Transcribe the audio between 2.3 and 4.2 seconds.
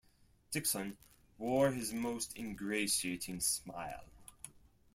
ingratiating smile.